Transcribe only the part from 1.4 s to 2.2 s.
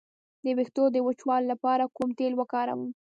لپاره کوم